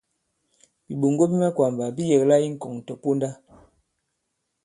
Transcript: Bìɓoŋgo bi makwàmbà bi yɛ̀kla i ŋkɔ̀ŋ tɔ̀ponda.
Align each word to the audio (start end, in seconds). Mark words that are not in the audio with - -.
Bìɓoŋgo 0.85 1.23
bi 1.29 1.35
makwàmbà 1.41 1.85
bi 1.95 2.03
yɛ̀kla 2.09 2.35
i 2.45 2.47
ŋkɔ̀ŋ 2.55 2.75
tɔ̀ponda. 2.87 3.29